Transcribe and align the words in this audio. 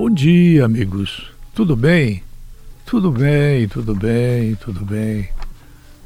Bom 0.00 0.08
dia, 0.08 0.64
amigos. 0.64 1.28
Tudo 1.52 1.74
bem? 1.74 2.22
Tudo 2.86 3.10
bem, 3.10 3.66
tudo 3.66 3.96
bem, 3.96 4.54
tudo 4.54 4.84
bem. 4.84 5.28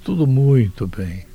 Tudo 0.02 0.26
muito 0.26 0.86
bem. 0.86 1.26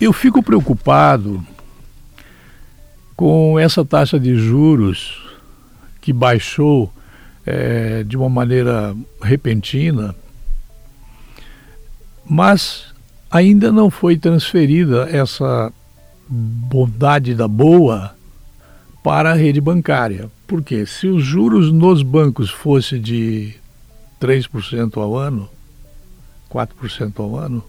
Eu 0.00 0.10
fico 0.10 0.42
preocupado 0.42 1.46
com 3.14 3.58
essa 3.58 3.84
taxa 3.84 4.18
de 4.18 4.36
juros 4.36 5.22
que 6.00 6.14
baixou 6.14 6.90
é, 7.44 8.02
de 8.04 8.16
uma 8.16 8.30
maneira 8.30 8.96
repentina, 9.22 10.16
mas 12.24 12.89
ainda 13.30 13.70
não 13.70 13.90
foi 13.90 14.16
transferida 14.18 15.08
essa 15.10 15.72
bondade 16.28 17.34
da 17.34 17.46
boa 17.46 18.14
para 19.02 19.30
a 19.30 19.34
rede 19.34 19.60
bancária. 19.60 20.30
Porque 20.46 20.84
se 20.84 21.06
os 21.06 21.24
juros 21.24 21.72
nos 21.72 22.02
bancos 22.02 22.50
fossem 22.50 23.00
de 23.00 23.54
3% 24.20 24.96
ao 24.96 25.16
ano, 25.16 25.48
4% 26.50 27.20
ao 27.20 27.36
ano, 27.36 27.62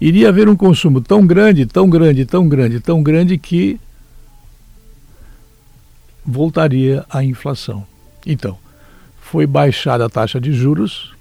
iria 0.00 0.28
haver 0.28 0.48
um 0.48 0.56
consumo 0.56 1.00
tão 1.00 1.26
grande, 1.26 1.66
tão 1.66 1.90
grande, 1.90 2.24
tão 2.24 2.48
grande, 2.48 2.80
tão 2.80 3.02
grande 3.02 3.36
que 3.36 3.80
voltaria 6.24 7.04
à 7.10 7.24
inflação. 7.24 7.84
Então, 8.24 8.56
foi 9.20 9.46
baixada 9.46 10.06
a 10.06 10.08
taxa 10.08 10.40
de 10.40 10.52
juros, 10.52 11.14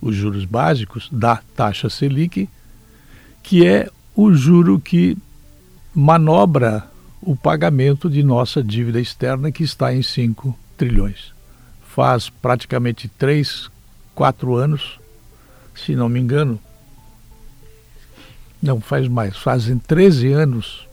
os 0.00 0.14
juros 0.14 0.44
básicos 0.44 1.08
da 1.10 1.36
taxa 1.56 1.90
Selic, 1.90 2.48
que 3.42 3.66
é 3.66 3.90
o 4.14 4.32
juro 4.32 4.78
que 4.78 5.16
manobra 5.94 6.88
o 7.20 7.34
pagamento 7.34 8.08
de 8.08 8.22
nossa 8.22 8.62
dívida 8.62 9.00
externa, 9.00 9.50
que 9.50 9.64
está 9.64 9.92
em 9.94 10.02
5 10.02 10.56
trilhões. 10.76 11.32
Faz 11.88 12.30
praticamente 12.30 13.08
3, 13.08 13.70
4 14.14 14.54
anos, 14.54 15.00
se 15.74 15.94
não 15.94 16.08
me 16.08 16.20
engano, 16.20 16.60
não, 18.60 18.80
faz 18.80 19.06
mais. 19.06 19.36
Fazem 19.36 19.78
13 19.78 20.32
anos. 20.32 20.88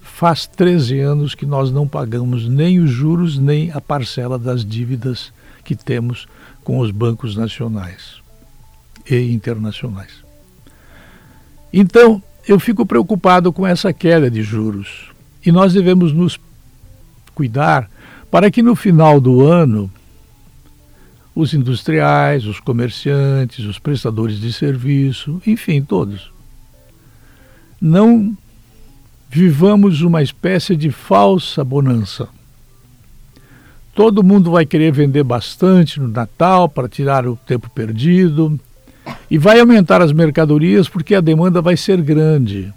Faz 0.00 0.46
13 0.46 1.00
anos 1.00 1.34
que 1.34 1.44
nós 1.44 1.72
não 1.72 1.88
pagamos 1.88 2.48
nem 2.48 2.78
os 2.78 2.90
juros, 2.90 3.38
nem 3.38 3.72
a 3.72 3.80
parcela 3.80 4.38
das 4.38 4.64
dívidas 4.64 5.32
que 5.64 5.74
temos 5.74 6.28
com 6.62 6.78
os 6.78 6.92
bancos 6.92 7.34
nacionais 7.34 8.21
e 9.08 9.32
internacionais. 9.32 10.22
Então, 11.72 12.22
eu 12.46 12.58
fico 12.58 12.84
preocupado 12.84 13.52
com 13.52 13.66
essa 13.66 13.92
queda 13.92 14.30
de 14.30 14.42
juros. 14.42 15.10
E 15.44 15.50
nós 15.50 15.72
devemos 15.72 16.12
nos 16.12 16.38
cuidar 17.34 17.90
para 18.30 18.50
que 18.50 18.62
no 18.62 18.76
final 18.76 19.20
do 19.20 19.44
ano 19.44 19.90
os 21.34 21.54
industriais, 21.54 22.44
os 22.44 22.60
comerciantes, 22.60 23.64
os 23.64 23.78
prestadores 23.78 24.38
de 24.38 24.52
serviço, 24.52 25.40
enfim, 25.46 25.82
todos, 25.82 26.30
não 27.80 28.36
vivamos 29.30 30.02
uma 30.02 30.22
espécie 30.22 30.76
de 30.76 30.90
falsa 30.90 31.64
bonança. 31.64 32.28
Todo 33.94 34.22
mundo 34.22 34.50
vai 34.50 34.64
querer 34.66 34.92
vender 34.92 35.22
bastante 35.22 35.98
no 35.98 36.08
Natal 36.08 36.68
para 36.68 36.88
tirar 36.88 37.26
o 37.26 37.36
tempo 37.36 37.68
perdido 37.70 38.58
e 39.30 39.38
vai 39.38 39.60
aumentar 39.60 40.00
as 40.02 40.12
mercadorias 40.12 40.88
porque 40.88 41.14
a 41.14 41.20
demanda 41.20 41.60
vai 41.60 41.76
ser 41.76 42.00
grande. 42.00 42.72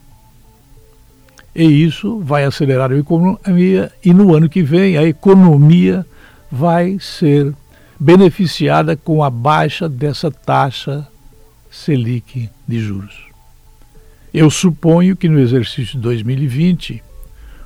E 1.55 1.63
isso 1.63 2.19
vai 2.19 2.43
acelerar 2.43 2.91
a 2.91 2.97
economia 2.97 3.91
e 4.03 4.13
no 4.13 4.35
ano 4.35 4.49
que 4.49 4.61
vem 4.61 4.97
a 4.97 5.03
economia 5.03 6.05
vai 6.51 6.97
ser 6.99 7.53
beneficiada 7.99 8.95
com 8.95 9.23
a 9.23 9.29
baixa 9.29 9.87
dessa 9.87 10.29
taxa 10.29 11.07
Selic 11.71 12.49
de 12.67 12.79
juros. 12.79 13.25
Eu 14.33 14.49
suponho 14.49 15.15
que 15.15 15.29
no 15.29 15.39
exercício 15.39 15.95
de 15.95 15.99
2020, 15.99 17.01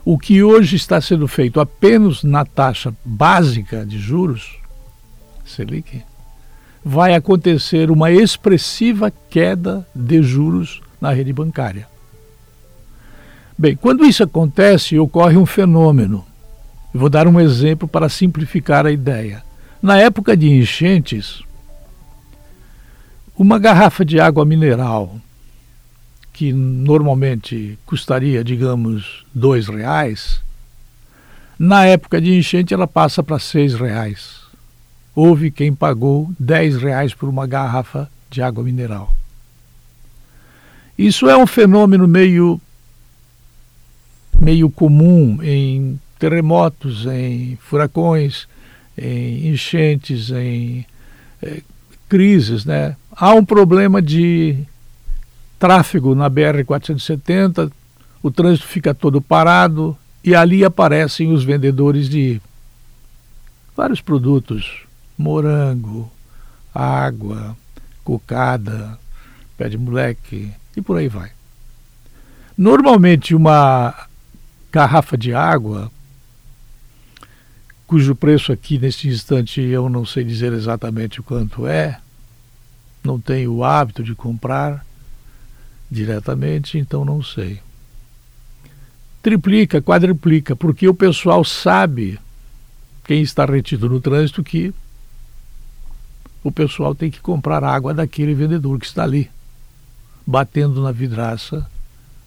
o 0.05 0.17
que 0.17 0.43
hoje 0.43 0.75
está 0.75 1.01
sendo 1.01 1.27
feito 1.27 1.59
apenas 1.59 2.23
na 2.23 2.45
taxa 2.45 2.93
básica 3.03 3.85
de 3.85 3.97
juros, 3.97 4.57
Selic, 5.45 6.03
vai 6.83 7.13
acontecer 7.13 7.91
uma 7.91 8.11
expressiva 8.11 9.11
queda 9.29 9.85
de 9.93 10.21
juros 10.21 10.81
na 10.99 11.11
rede 11.11 11.33
bancária. 11.33 11.87
Bem, 13.57 13.75
quando 13.75 14.05
isso 14.05 14.23
acontece, 14.23 14.97
ocorre 14.97 15.37
um 15.37 15.45
fenômeno. 15.45 16.25
Eu 16.93 16.99
vou 17.01 17.09
dar 17.09 17.27
um 17.27 17.39
exemplo 17.39 17.87
para 17.87 18.07
simplificar 18.09 18.85
a 18.85 18.91
ideia. 18.91 19.43
Na 19.81 19.97
época 19.97 20.35
de 20.35 20.49
enchentes, 20.49 21.41
uma 23.37 23.59
garrafa 23.59 24.03
de 24.03 24.19
água 24.19 24.43
mineral 24.45 25.19
que 26.33 26.53
normalmente 26.53 27.77
custaria, 27.85 28.43
digamos, 28.43 29.25
dois 29.33 29.67
reais, 29.67 30.41
na 31.57 31.85
época 31.85 32.21
de 32.21 32.33
enchente 32.33 32.73
ela 32.73 32.87
passa 32.87 33.21
para 33.21 33.37
seis 33.39 33.73
reais. 33.73 34.48
Houve 35.21 35.51
quem 35.51 35.75
pagou 35.75 36.31
dez 36.39 36.77
reais 36.77 37.13
por 37.13 37.27
uma 37.27 37.45
garrafa 37.45 38.09
de 38.29 38.41
água 38.41 38.63
mineral. 38.63 39.13
Isso 40.97 41.27
é 41.27 41.35
um 41.35 41.45
fenômeno 41.45 42.07
meio 42.07 42.57
meio 44.39 44.69
comum 44.69 45.43
em 45.43 45.99
terremotos, 46.17 47.05
em 47.05 47.57
furacões, 47.57 48.47
em 48.97 49.49
enchentes, 49.49 50.31
em 50.31 50.85
é, 51.43 51.63
crises, 52.07 52.63
né? 52.63 52.95
Há 53.11 53.33
um 53.33 53.43
problema 53.43 54.01
de 54.01 54.57
tráfego 55.59 56.15
na 56.15 56.29
BR-470, 56.29 57.69
o 58.23 58.31
trânsito 58.31 58.69
fica 58.69 58.93
todo 58.93 59.21
parado 59.21 59.97
e 60.23 60.33
ali 60.33 60.63
aparecem 60.63 61.33
os 61.33 61.43
vendedores 61.43 62.07
de 62.07 62.41
vários 63.75 63.99
produtos, 63.99 64.87
morango, 65.19 66.09
água, 66.73 67.55
cocada, 68.05 68.97
pé 69.57 69.67
de 69.67 69.77
moleque 69.77 70.49
e 70.77 70.81
por 70.81 70.97
aí 70.97 71.09
vai. 71.09 71.29
Normalmente 72.57 73.35
uma 73.35 74.07
garrafa 74.71 75.17
de 75.17 75.33
água, 75.33 75.91
cujo 77.85 78.15
preço 78.15 78.53
aqui 78.53 78.79
neste 78.79 79.09
instante 79.09 79.59
eu 79.59 79.89
não 79.89 80.05
sei 80.05 80.23
dizer 80.23 80.53
exatamente 80.53 81.19
o 81.19 81.23
quanto 81.23 81.67
é, 81.67 81.99
não 83.03 83.19
tenho 83.19 83.53
o 83.53 83.63
hábito 83.63 84.01
de 84.01 84.15
comprar, 84.15 84.85
diretamente, 85.91 86.77
então 86.77 87.03
não 87.03 87.21
sei. 87.21 87.59
Triplica, 89.21 89.81
quadriplica, 89.81 90.55
porque 90.55 90.87
o 90.87 90.93
pessoal 90.93 91.43
sabe, 91.43 92.17
quem 93.03 93.21
está 93.21 93.43
retido 93.43 93.89
no 93.89 93.99
trânsito, 93.99 94.43
que 94.43 94.73
o 96.43 96.51
pessoal 96.51 96.95
tem 96.95 97.11
que 97.11 97.19
comprar 97.19 97.63
água 97.63 97.93
daquele 97.93 98.33
vendedor 98.33 98.79
que 98.79 98.85
está 98.85 99.03
ali, 99.03 99.29
batendo 100.25 100.81
na 100.81 100.91
vidraça, 100.91 101.69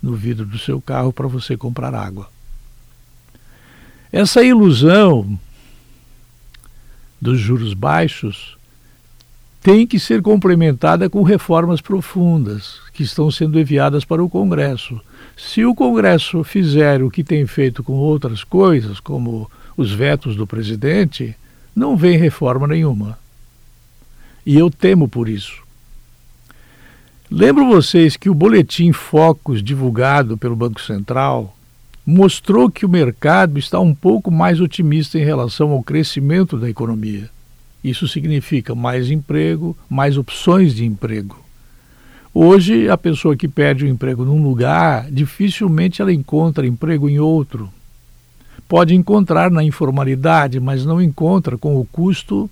no 0.02 0.14
vidro 0.14 0.44
do 0.44 0.58
seu 0.58 0.80
carro 0.80 1.12
para 1.12 1.28
você 1.28 1.56
comprar 1.56 1.94
água. 1.94 2.28
Essa 4.10 4.42
ilusão 4.42 5.38
dos 7.20 7.38
juros 7.38 7.72
baixos 7.72 8.58
tem 9.62 9.86
que 9.86 9.98
ser 9.98 10.20
complementada 10.20 11.08
com 11.08 11.22
reformas 11.22 11.80
profundas 11.80 12.80
que 12.92 13.04
estão 13.04 13.30
sendo 13.30 13.58
enviadas 13.58 14.04
para 14.04 14.22
o 14.22 14.28
Congresso. 14.28 15.00
Se 15.36 15.64
o 15.64 15.74
Congresso 15.74 16.42
fizer 16.42 17.00
o 17.00 17.10
que 17.10 17.22
tem 17.22 17.46
feito 17.46 17.84
com 17.84 17.92
outras 17.92 18.42
coisas, 18.42 18.98
como 18.98 19.48
os 19.76 19.92
vetos 19.92 20.34
do 20.34 20.46
presidente, 20.46 21.36
não 21.74 21.96
vem 21.96 22.18
reforma 22.18 22.66
nenhuma. 22.66 23.21
E 24.44 24.58
eu 24.58 24.70
temo 24.70 25.08
por 25.08 25.28
isso. 25.28 25.62
Lembro 27.30 27.66
vocês 27.66 28.16
que 28.16 28.28
o 28.28 28.34
boletim 28.34 28.92
Focus 28.92 29.62
divulgado 29.62 30.36
pelo 30.36 30.54
Banco 30.56 30.80
Central 30.80 31.56
mostrou 32.04 32.70
que 32.70 32.84
o 32.84 32.88
mercado 32.88 33.58
está 33.58 33.78
um 33.80 33.94
pouco 33.94 34.30
mais 34.30 34.60
otimista 34.60 35.18
em 35.18 35.24
relação 35.24 35.70
ao 35.70 35.82
crescimento 35.82 36.58
da 36.58 36.68
economia. 36.68 37.30
Isso 37.82 38.06
significa 38.06 38.74
mais 38.74 39.10
emprego, 39.10 39.76
mais 39.88 40.18
opções 40.18 40.74
de 40.74 40.84
emprego. 40.84 41.42
Hoje, 42.34 42.88
a 42.88 42.96
pessoa 42.96 43.36
que 43.36 43.48
perde 43.48 43.84
o 43.84 43.88
emprego 43.88 44.24
num 44.24 44.42
lugar, 44.42 45.10
dificilmente 45.10 46.00
ela 46.00 46.12
encontra 46.12 46.66
emprego 46.66 47.08
em 47.08 47.18
outro. 47.18 47.72
Pode 48.68 48.94
encontrar 48.94 49.50
na 49.50 49.62
informalidade, 49.62 50.58
mas 50.58 50.84
não 50.84 51.00
encontra 51.00 51.58
com 51.58 51.76
o 51.76 51.84
custo 51.84 52.48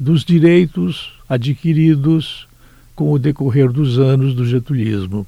dos 0.00 0.24
direitos 0.24 1.12
adquiridos, 1.28 2.48
com 2.96 3.12
o 3.12 3.18
decorrer 3.18 3.70
dos 3.70 3.98
anos 3.98 4.34
do 4.34 4.46
getulismo. 4.46 5.26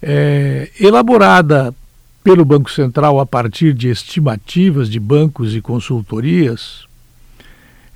É, 0.00 0.70
elaborada 0.78 1.74
pelo 2.22 2.44
Banco 2.44 2.70
Central 2.70 3.18
a 3.18 3.26
partir 3.26 3.74
de 3.74 3.88
estimativas 3.88 4.88
de 4.88 5.00
bancos 5.00 5.52
e 5.56 5.60
consultorias, 5.60 6.86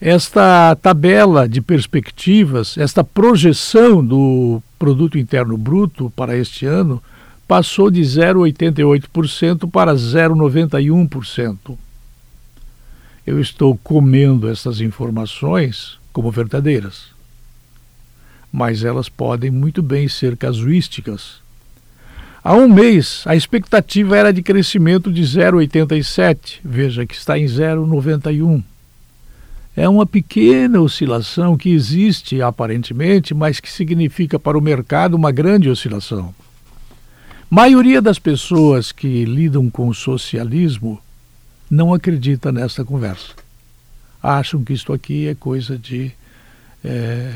esta 0.01 0.75
tabela 0.77 1.49
de 1.49 1.61
perspectivas, 1.61 2.77
esta 2.77 3.05
projeção 3.05 4.05
do 4.05 4.61
produto 4.79 5.17
interno 5.19 5.57
bruto 5.57 6.13
para 6.17 6.37
este 6.37 6.67
ano 6.67 7.01
passou 7.47 7.91
de 7.91 8.01
0,88% 8.01 9.71
para 9.71 9.95
0,91%. 9.95 11.77
Eu 13.27 13.41
estou 13.41 13.77
comendo 13.77 14.49
essas 14.49 14.81
informações 14.81 15.99
como 16.13 16.31
verdadeiras, 16.31 17.07
mas 18.53 18.83
elas 18.85 19.09
podem 19.09 19.51
muito 19.51 19.83
bem 19.83 20.09
ser 20.09 20.37
casuísticas. 20.37 21.41
Há 22.43 22.55
um 22.55 22.69
mês, 22.69 23.23
a 23.27 23.37
expectativa 23.37 24.17
era 24.17 24.33
de 24.33 24.43
crescimento 24.43 25.13
de 25.13 25.23
0,87, 25.23 26.61
veja 26.65 27.05
que 27.05 27.15
está 27.15 27.39
em 27.39 27.45
0,91 27.45 28.63
é 29.77 29.89
uma 29.89 30.05
pequena 30.05 30.81
oscilação 30.81 31.57
que 31.57 31.71
existe 31.71 32.43
aparentemente, 32.43 33.33
mas 33.33 33.61
que 33.61 33.71
significa 33.71 34.39
para 34.39 34.59
o 34.59 34.61
mercado 34.61 35.15
uma 35.15 35.31
grande 35.31 35.71
oscilação. 35.71 36.35
Maioria 37.49 38.03
das 38.03 38.19
pessoas 38.19 38.93
que 38.93 39.25
lidam 39.25 39.71
com 39.71 39.89
o 39.89 39.95
socialismo 39.95 41.01
não 41.71 41.95
acredita 41.95 42.51
nessa 42.51 42.85
conversa. 42.85 43.35
Acham 44.23 44.65
que 44.65 44.73
isto 44.73 44.93
aqui 44.93 45.29
é 45.29 45.35
coisa 45.35 45.79
de 45.79 46.13
é, 46.85 47.31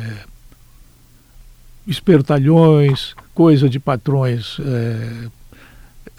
espertalhões, 1.87 3.15
coisa 3.35 3.69
de 3.69 3.79
patrões 3.79 4.59
é, 4.61 5.29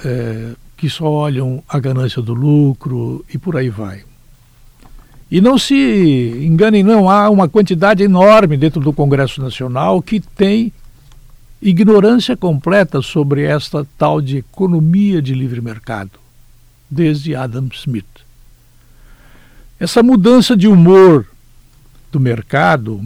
é, 0.04 0.52
que 0.78 0.90
só 0.90 1.06
olham 1.06 1.64
a 1.68 1.80
ganância 1.80 2.22
do 2.22 2.34
lucro 2.34 3.26
e 3.34 3.38
por 3.38 3.58
aí 3.58 3.70
vai. 3.70 4.04
E 5.30 5.42
não 5.42 5.58
se 5.58 5.76
enganem, 6.46 6.84
não, 6.84 7.10
há 7.10 7.30
uma 7.30 7.50
quantidade 7.50 8.04
enorme 8.04 8.58
dentro 8.58 8.80
do 8.80 8.94
Congresso 8.94 9.42
Nacional 9.42 10.02
que 10.02 10.20
tem 10.20 10.72
ignorância 11.62 12.38
completa 12.38 13.02
sobre 13.02 13.44
esta 13.44 13.86
tal 13.98 14.22
de 14.22 14.38
economia 14.38 15.22
de 15.22 15.34
livre 15.34 15.62
mercado, 15.62 16.12
desde 16.95 17.36
Adam 17.36 17.68
Smith. 17.74 18.06
Essa 19.77 20.01
mudança 20.01 20.56
de 20.56 20.68
humor 20.68 21.27
do 22.09 22.19
mercado 22.21 23.03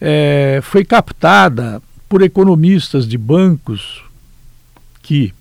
é, 0.00 0.60
foi 0.62 0.84
captada 0.84 1.82
por 2.08 2.22
economistas 2.22 3.08
de 3.08 3.18
bancos 3.18 4.04
que, 5.02 5.34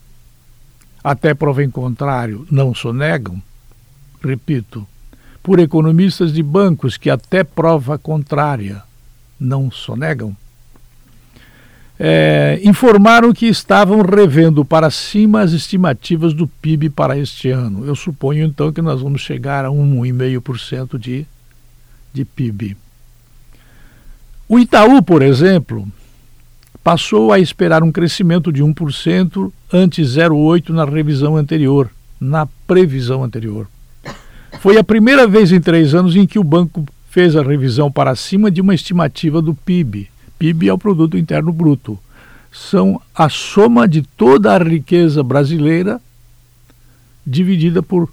até 1.04 1.36
prova 1.36 1.64
em 1.64 1.70
contrário, 1.70 2.48
não 2.50 2.74
sonegam, 2.74 3.40
repito, 4.24 4.88
por 5.44 5.60
economistas 5.60 6.34
de 6.34 6.42
bancos 6.42 6.98
que 6.98 7.12
até 7.12 7.44
prova 7.44 8.00
contrária 8.00 8.82
não 9.40 9.70
sonegam, 9.70 10.36
é, 12.04 12.60
informaram 12.64 13.32
que 13.32 13.46
estavam 13.46 14.02
revendo 14.02 14.66
para 14.66 14.90
cima 14.90 15.42
as 15.42 15.52
estimativas 15.52 16.34
do 16.34 16.48
PIB 16.48 16.90
para 16.90 17.16
este 17.16 17.52
ano. 17.52 17.86
Eu 17.86 17.96
suponho 17.96 18.44
então 18.44 18.74
que 18.74 18.82
nós 18.82 19.02
vamos 19.02 19.22
chegar 19.22 19.66
a 19.66 19.70
1,5% 19.70 20.98
de, 20.98 21.28
de 22.12 22.26
PIB. 22.26 22.76
O 24.50 24.58
Itaú, 24.58 25.04
por 25.04 25.22
exemplo, 25.22 25.88
passou 26.84 27.32
a 27.32 27.38
esperar 27.38 27.84
um 27.84 27.92
crescimento 27.92 28.52
de 28.52 28.64
1% 28.64 29.52
ante 29.72 30.02
0,8% 30.02 30.70
na 30.70 30.86
revisão 30.86 31.38
anterior, 31.38 31.88
na 32.20 32.48
previsão 32.66 33.24
anterior. 33.24 33.68
Foi 34.60 34.76
a 34.80 34.84
primeira 34.84 35.28
vez 35.28 35.52
em 35.52 35.62
três 35.62 35.94
anos 35.94 36.16
em 36.16 36.26
que 36.26 36.40
o 36.40 36.44
banco 36.44 36.84
fez 37.12 37.36
a 37.36 37.44
revisão 37.44 37.92
para 37.92 38.16
cima 38.16 38.50
de 38.50 38.60
uma 38.60 38.74
estimativa 38.74 39.40
do 39.40 39.54
PIB. 39.54 40.10
PIB 40.42 40.70
é 40.70 40.74
o 40.74 40.78
Produto 40.78 41.20
Interno 41.20 41.54
Bruto. 41.54 42.00
São 42.52 43.00
a 43.14 43.30
soma 43.30 43.88
de 43.88 44.02
toda 44.02 44.56
a 44.56 44.58
riqueza 44.58 45.22
brasileira 45.22 46.02
dividida 47.24 47.84
por 47.84 48.12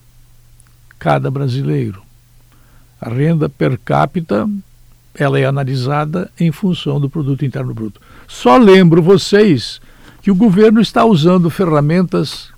cada 0.98 1.30
brasileiro. 1.30 2.02
A 3.00 3.08
renda 3.08 3.48
per 3.48 3.78
capita 3.82 4.46
ela 5.14 5.38
é 5.38 5.46
analisada 5.46 6.30
em 6.38 6.52
função 6.52 7.00
do 7.00 7.08
produto 7.08 7.46
interno 7.46 7.72
bruto. 7.72 7.98
Só 8.26 8.58
lembro 8.58 9.02
vocês 9.02 9.80
que 10.20 10.30
o 10.30 10.34
governo 10.34 10.82
está 10.82 11.06
usando 11.06 11.48
ferramentas 11.48 12.50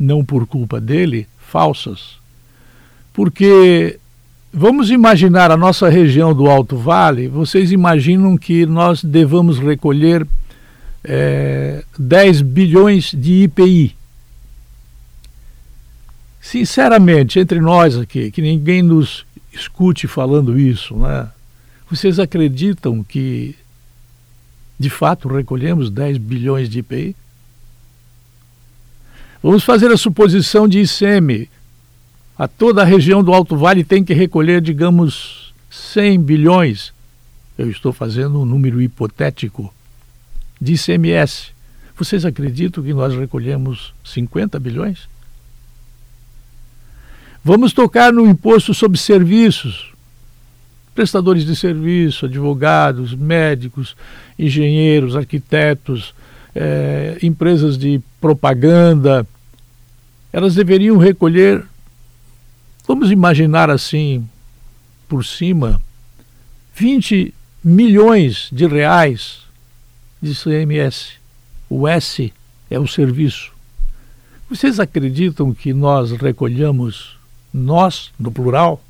não 0.00 0.24
por 0.24 0.46
culpa 0.46 0.80
dele, 0.80 1.28
falsas 1.38 2.22
porque 3.12 4.00
vamos 4.52 4.90
imaginar 4.90 5.50
a 5.50 5.56
nossa 5.56 5.88
região 5.88 6.34
do 6.34 6.46
Alto 6.46 6.76
Vale, 6.76 7.26
vocês 7.26 7.72
imaginam 7.72 8.36
que 8.36 8.66
nós 8.66 9.02
devamos 9.02 9.58
recolher 9.58 10.26
é, 11.02 11.82
10 11.98 12.42
bilhões 12.42 13.12
de 13.12 13.44
IPI. 13.44 13.96
Sinceramente, 16.40 17.38
entre 17.38 17.60
nós 17.60 17.96
aqui, 17.96 18.30
que 18.30 18.42
ninguém 18.42 18.82
nos 18.82 19.24
escute 19.52 20.06
falando 20.06 20.58
isso, 20.58 20.96
né? 20.96 21.28
Vocês 21.88 22.18
acreditam 22.18 23.04
que 23.04 23.54
de 24.78 24.90
fato 24.90 25.28
recolhemos 25.28 25.90
10 25.90 26.18
bilhões 26.18 26.68
de 26.68 26.80
IPI? 26.80 27.14
Vamos 29.42 29.64
fazer 29.64 29.90
a 29.90 29.96
suposição 29.96 30.66
de 30.66 30.80
ICM, 30.80 31.48
a 32.42 32.48
toda 32.48 32.82
a 32.82 32.84
região 32.84 33.22
do 33.22 33.32
Alto 33.32 33.56
Vale 33.56 33.84
tem 33.84 34.02
que 34.02 34.12
recolher, 34.12 34.60
digamos, 34.60 35.54
100 35.70 36.20
bilhões. 36.20 36.92
Eu 37.56 37.70
estou 37.70 37.92
fazendo 37.92 38.40
um 38.40 38.44
número 38.44 38.82
hipotético 38.82 39.72
de 40.60 40.72
ICMS. 40.72 41.52
Vocês 41.96 42.24
acreditam 42.24 42.82
que 42.82 42.92
nós 42.92 43.14
recolhemos 43.14 43.94
50 44.04 44.58
bilhões? 44.58 45.08
Vamos 47.44 47.72
tocar 47.72 48.12
no 48.12 48.26
imposto 48.26 48.74
sobre 48.74 48.98
serviços. 48.98 49.92
Prestadores 50.96 51.46
de 51.46 51.54
serviço, 51.54 52.26
advogados, 52.26 53.14
médicos, 53.14 53.96
engenheiros, 54.36 55.14
arquitetos, 55.14 56.12
eh, 56.56 57.18
empresas 57.22 57.78
de 57.78 58.00
propaganda, 58.20 59.24
elas 60.32 60.56
deveriam 60.56 60.98
recolher 60.98 61.64
Vamos 62.86 63.10
imaginar 63.10 63.70
assim, 63.70 64.28
por 65.08 65.24
cima, 65.24 65.80
20 66.74 67.32
milhões 67.62 68.48
de 68.50 68.66
reais 68.66 69.42
de 70.20 70.34
CMS. 70.34 71.12
O 71.68 71.86
S 71.86 72.32
é 72.70 72.78
o 72.78 72.86
serviço. 72.86 73.52
Vocês 74.48 74.80
acreditam 74.80 75.54
que 75.54 75.72
nós 75.72 76.10
recolhemos, 76.12 77.16
nós, 77.52 78.10
no 78.18 78.30
plural, 78.30 78.82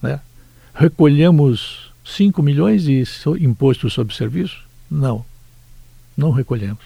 né? 0.00 0.20
recolhemos 0.74 1.92
5 2.04 2.42
milhões 2.42 2.84
de 2.84 3.04
imposto 3.40 3.90
sobre 3.90 4.14
serviço? 4.14 4.62
Não, 4.90 5.24
não 6.16 6.30
recolhemos. 6.30 6.84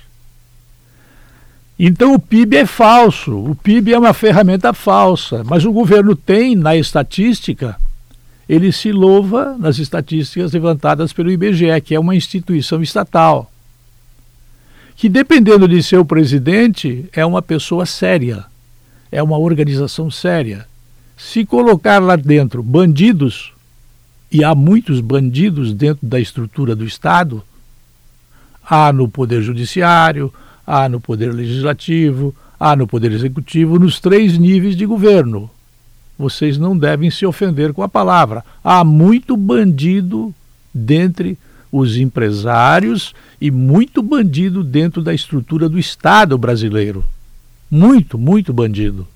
Então 1.86 2.14
o 2.14 2.18
PIB 2.18 2.56
é 2.56 2.64
falso, 2.64 3.36
o 3.36 3.54
PIB 3.54 3.92
é 3.92 3.98
uma 3.98 4.14
ferramenta 4.14 4.72
falsa, 4.72 5.44
mas 5.44 5.66
o 5.66 5.70
governo 5.70 6.16
tem 6.16 6.56
na 6.56 6.74
estatística, 6.74 7.76
ele 8.48 8.72
se 8.72 8.90
louva 8.90 9.54
nas 9.58 9.78
estatísticas 9.78 10.54
levantadas 10.54 11.12
pelo 11.12 11.30
IBGE, 11.30 11.78
que 11.84 11.94
é 11.94 12.00
uma 12.00 12.16
instituição 12.16 12.82
estatal, 12.82 13.52
que 14.96 15.10
dependendo 15.10 15.68
de 15.68 15.82
seu 15.82 16.06
presidente 16.06 17.04
é 17.12 17.26
uma 17.26 17.42
pessoa 17.42 17.84
séria, 17.84 18.46
é 19.12 19.22
uma 19.22 19.36
organização 19.36 20.10
séria. 20.10 20.66
Se 21.18 21.44
colocar 21.44 21.98
lá 21.98 22.16
dentro 22.16 22.62
bandidos, 22.62 23.52
e 24.32 24.42
há 24.42 24.54
muitos 24.54 25.02
bandidos 25.02 25.74
dentro 25.74 26.06
da 26.06 26.18
estrutura 26.18 26.74
do 26.74 26.86
Estado, 26.86 27.44
há 28.64 28.90
no 28.90 29.06
Poder 29.06 29.42
Judiciário, 29.42 30.32
há 30.66 30.88
no 30.88 31.00
Poder 31.00 31.32
Legislativo, 31.32 32.34
há 32.58 32.74
no 32.74 32.86
Poder 32.86 33.12
Executivo, 33.12 33.78
nos 33.78 34.00
três 34.00 34.38
níveis 34.38 34.76
de 34.76 34.86
governo. 34.86 35.50
Vocês 36.18 36.56
não 36.58 36.76
devem 36.76 37.10
se 37.10 37.26
ofender 37.26 37.72
com 37.72 37.82
a 37.82 37.88
palavra. 37.88 38.44
Há 38.62 38.84
muito 38.84 39.36
bandido 39.36 40.34
dentre 40.72 41.36
os 41.70 41.96
empresários 41.96 43.14
e 43.40 43.50
muito 43.50 44.00
bandido 44.00 44.62
dentro 44.62 45.02
da 45.02 45.12
estrutura 45.12 45.68
do 45.68 45.78
Estado 45.78 46.38
brasileiro. 46.38 47.04
Muito, 47.70 48.16
muito 48.16 48.52
bandido. 48.52 49.06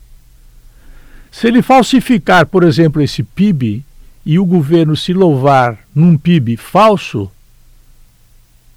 Se 1.31 1.47
ele 1.47 1.63
falsificar, 1.63 2.47
por 2.47 2.65
exemplo, 2.65 3.01
esse 3.01 3.23
PIB 3.23 3.85
e 4.27 4.39
o 4.39 4.45
governo 4.45 4.97
se 4.97 5.13
louvar 5.13 5.79
num 5.95 6.19
PIB 6.19 6.57
falso, 6.57 7.31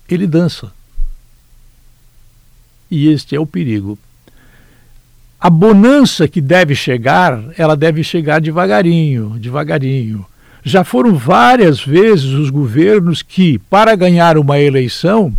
ele 0.07 0.27
dança. 0.27 0.71
E 2.91 3.07
este 3.07 3.35
é 3.35 3.39
o 3.39 3.45
perigo. 3.45 3.97
A 5.39 5.49
bonança 5.49 6.27
que 6.27 6.41
deve 6.41 6.75
chegar, 6.75 7.41
ela 7.57 7.75
deve 7.75 8.03
chegar 8.03 8.41
devagarinho, 8.41 9.37
devagarinho. 9.39 10.25
Já 10.63 10.83
foram 10.83 11.15
várias 11.15 11.83
vezes 11.83 12.25
os 12.25 12.51
governos 12.51 13.23
que, 13.23 13.57
para 13.57 13.95
ganhar 13.95 14.37
uma 14.37 14.59
eleição, 14.59 15.33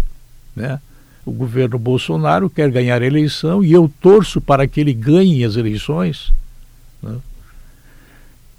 né, 0.57 0.81
o 1.25 1.31
governo 1.31 1.79
Bolsonaro 1.79 2.51
quer 2.51 2.69
ganhar 2.71 3.01
a 3.01 3.07
eleição 3.07 3.63
e 3.63 3.73
eu 3.73 3.89
torço 4.01 4.41
para 4.41 4.67
que 4.67 4.81
ele 4.81 4.93
ganhe 4.93 5.45
as 5.45 5.55
eleições. 5.55 6.33
Né? 7.01 7.17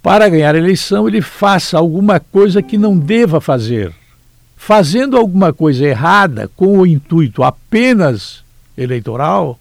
Para 0.01 0.29
ganhar 0.29 0.55
a 0.55 0.57
eleição, 0.57 1.07
ele 1.07 1.21
faça 1.21 1.77
alguma 1.77 2.19
coisa 2.19 2.61
que 2.61 2.77
não 2.77 2.97
deva 2.97 3.41
fazer. 3.41 3.91
Fazendo 4.55 5.17
alguma 5.17 5.51
coisa 5.51 5.85
errada 5.85 6.49
com 6.55 6.79
o 6.79 6.87
intuito 6.87 7.43
apenas 7.43 8.42
eleitoral, 8.77 9.59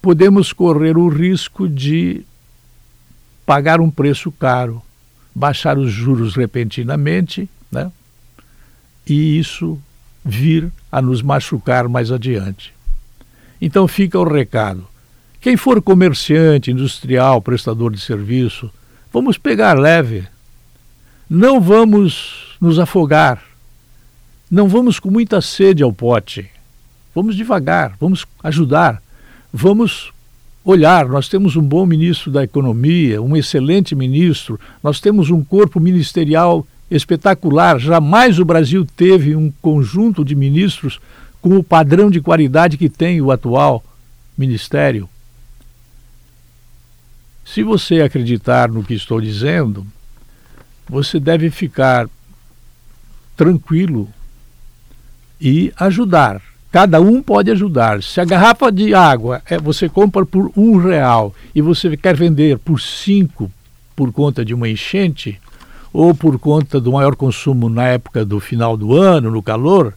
podemos 0.00 0.52
correr 0.52 0.96
o 0.96 1.08
risco 1.08 1.68
de 1.68 2.24
pagar 3.46 3.80
um 3.80 3.90
preço 3.90 4.30
caro, 4.32 4.82
baixar 5.34 5.78
os 5.78 5.92
juros 5.92 6.34
repentinamente, 6.34 7.48
né? 7.70 7.90
E 9.06 9.38
isso 9.38 9.80
vir 10.24 10.70
a 10.90 11.02
nos 11.02 11.22
machucar 11.22 11.88
mais 11.88 12.12
adiante. 12.12 12.72
Então 13.60 13.86
fica 13.88 14.18
o 14.18 14.24
recado. 14.24 14.86
Quem 15.40 15.56
for 15.56 15.82
comerciante, 15.82 16.70
industrial, 16.70 17.40
prestador 17.42 17.92
de 17.92 18.00
serviço, 18.00 18.70
vamos 19.12 19.38
pegar 19.38 19.78
leve. 19.78 20.24
Não 21.28 21.60
vamos 21.60 22.56
nos 22.60 22.78
afogar. 22.78 23.42
Não 24.50 24.68
vamos 24.68 25.00
com 25.00 25.10
muita 25.10 25.40
sede 25.40 25.82
ao 25.82 25.92
pote. 25.92 26.48
Vamos 27.14 27.36
devagar, 27.36 27.96
vamos 28.00 28.26
ajudar 28.42 29.02
vamos 29.52 30.12
olhar. 30.64 31.06
Nós 31.06 31.28
temos 31.28 31.56
um 31.56 31.62
bom 31.62 31.84
ministro 31.84 32.30
da 32.30 32.42
Economia, 32.42 33.20
um 33.20 33.36
excelente 33.36 33.94
ministro, 33.94 34.58
nós 34.82 35.00
temos 35.00 35.28
um 35.28 35.44
corpo 35.44 35.78
ministerial 35.78 36.66
espetacular. 36.90 37.78
Jamais 37.78 38.38
o 38.38 38.44
Brasil 38.44 38.86
teve 38.96 39.36
um 39.36 39.52
conjunto 39.60 40.24
de 40.24 40.34
ministros 40.34 41.00
com 41.40 41.56
o 41.56 41.64
padrão 41.64 42.10
de 42.10 42.20
qualidade 42.20 42.78
que 42.78 42.88
tem 42.88 43.20
o 43.20 43.30
atual 43.30 43.84
ministério. 44.38 45.08
Se 47.44 47.62
você 47.62 48.00
acreditar 48.00 48.70
no 48.70 48.84
que 48.84 48.94
estou 48.94 49.20
dizendo, 49.20 49.86
você 50.88 51.18
deve 51.18 51.50
ficar 51.50 52.08
tranquilo 53.36 54.08
e 55.40 55.72
ajudar 55.76 56.40
Cada 56.72 57.02
um 57.02 57.22
pode 57.22 57.50
ajudar. 57.50 58.02
Se 58.02 58.18
a 58.18 58.24
garrafa 58.24 58.72
de 58.72 58.94
água 58.94 59.42
é, 59.44 59.58
você 59.58 59.90
compra 59.90 60.24
por 60.24 60.50
um 60.56 60.78
real 60.78 61.34
e 61.54 61.60
você 61.60 61.94
quer 61.98 62.16
vender 62.16 62.58
por 62.58 62.80
cinco 62.80 63.52
por 63.94 64.10
conta 64.10 64.42
de 64.42 64.54
uma 64.54 64.66
enchente 64.66 65.38
ou 65.92 66.14
por 66.14 66.38
conta 66.38 66.80
do 66.80 66.92
maior 66.92 67.14
consumo 67.14 67.68
na 67.68 67.88
época 67.88 68.24
do 68.24 68.40
final 68.40 68.74
do 68.74 68.96
ano, 68.96 69.30
no 69.30 69.42
calor, 69.42 69.92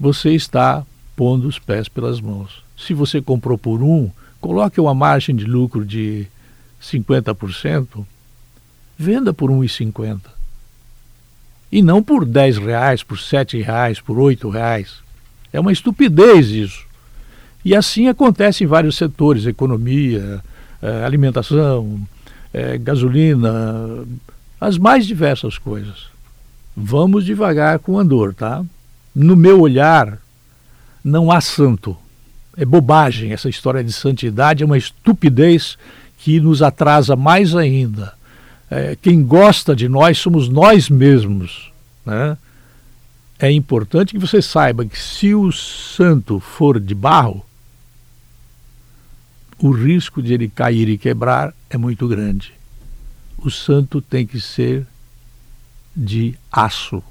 você 0.00 0.30
está 0.30 0.86
pondo 1.14 1.46
os 1.46 1.58
pés 1.58 1.86
pelas 1.86 2.18
mãos. 2.18 2.64
Se 2.74 2.94
você 2.94 3.20
comprou 3.20 3.58
por 3.58 3.82
um, 3.82 4.10
coloque 4.40 4.80
uma 4.80 4.94
margem 4.94 5.36
de 5.36 5.44
lucro 5.44 5.84
de 5.84 6.26
50%, 6.82 8.06
venda 8.96 9.34
por 9.34 9.50
1,50. 9.50 10.20
E 11.70 11.82
não 11.82 12.02
por 12.02 12.24
10 12.24 12.56
reais, 12.56 13.02
por 13.02 13.18
7 13.18 13.60
reais, 13.60 14.00
por 14.00 14.18
8 14.18 14.48
reais. 14.48 15.06
É 15.52 15.58
uma 15.60 15.72
estupidez 15.72 16.48
isso. 16.48 16.86
E 17.64 17.74
assim 17.74 18.08
acontece 18.08 18.64
em 18.64 18.66
vários 18.66 18.96
setores, 18.96 19.46
economia, 19.46 20.40
eh, 20.80 21.04
alimentação, 21.04 22.00
eh, 22.52 22.78
gasolina, 22.78 24.04
as 24.60 24.78
mais 24.78 25.06
diversas 25.06 25.58
coisas. 25.58 26.06
Vamos 26.76 27.24
devagar 27.24 27.78
com 27.78 27.98
andor, 27.98 28.34
tá? 28.34 28.64
No 29.14 29.34
meu 29.34 29.60
olhar, 29.60 30.18
não 31.02 31.30
há 31.30 31.40
santo. 31.40 31.96
É 32.56 32.64
bobagem 32.64 33.32
essa 33.32 33.48
história 33.48 33.82
de 33.82 33.92
santidade, 33.92 34.62
é 34.62 34.66
uma 34.66 34.78
estupidez 34.78 35.76
que 36.18 36.40
nos 36.40 36.62
atrasa 36.62 37.16
mais 37.16 37.54
ainda. 37.54 38.12
É, 38.70 38.96
quem 39.00 39.22
gosta 39.22 39.74
de 39.74 39.88
nós 39.88 40.18
somos 40.18 40.48
nós 40.48 40.88
mesmos, 40.88 41.72
né? 42.04 42.36
É 43.38 43.50
importante 43.50 44.12
que 44.12 44.18
você 44.18 44.42
saiba 44.42 44.84
que 44.84 44.98
se 44.98 45.34
o 45.34 45.52
santo 45.52 46.40
for 46.40 46.80
de 46.80 46.94
barro, 46.94 47.44
o 49.58 49.70
risco 49.70 50.22
de 50.22 50.34
ele 50.34 50.48
cair 50.48 50.88
e 50.88 50.98
quebrar 50.98 51.54
é 51.70 51.76
muito 51.76 52.06
grande. 52.08 52.52
O 53.38 53.50
santo 53.50 54.00
tem 54.00 54.26
que 54.26 54.40
ser 54.40 54.86
de 55.96 56.36
aço. 56.50 57.02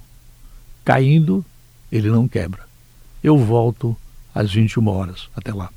Caindo, 0.83 1.45
ele 1.91 2.09
não 2.09 2.27
quebra. 2.27 2.65
Eu 3.23 3.37
volto 3.37 3.95
às 4.33 4.51
21 4.51 4.87
horas. 4.87 5.29
Até 5.35 5.53
lá. 5.53 5.69